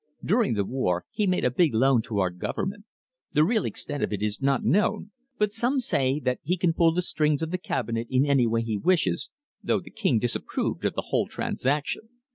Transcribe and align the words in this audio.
During 0.23 0.55
the 0.55 0.65
war 0.65 1.05
he 1.11 1.27
made 1.27 1.45
a 1.45 1.51
big 1.51 1.75
loan 1.75 2.01
to 2.07 2.17
our 2.17 2.31
Government. 2.31 2.85
The 3.33 3.43
real 3.43 3.65
extent 3.65 4.01
of 4.01 4.11
it 4.11 4.23
is 4.23 4.41
not 4.41 4.63
known, 4.63 5.11
but 5.37 5.53
some 5.53 5.79
say 5.79 6.19
that 6.21 6.39
he 6.41 6.57
can 6.57 6.73
pull 6.73 6.91
the 6.91 7.03
strings 7.03 7.43
of 7.43 7.51
the 7.51 7.59
Cabinet 7.59 8.07
in 8.09 8.25
any 8.25 8.47
way 8.47 8.63
he 8.63 8.79
wishes, 8.79 9.29
though 9.61 9.79
the 9.79 9.91
King 9.91 10.17
disapproved 10.17 10.85
of 10.85 10.95
the 10.95 11.09
whole 11.11 11.27
transaction. 11.27 12.09